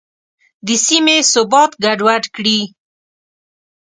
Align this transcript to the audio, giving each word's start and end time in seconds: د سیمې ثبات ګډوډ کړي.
د 0.65 0.69
سیمې 0.85 1.17
ثبات 1.31 1.71
ګډوډ 1.83 2.23
کړي. 2.35 2.59